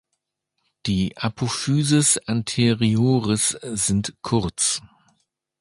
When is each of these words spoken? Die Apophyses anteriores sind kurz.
Die 0.87 1.15
Apophyses 1.15 2.17
anteriores 2.27 3.49
sind 3.61 4.15
kurz. 4.23 4.81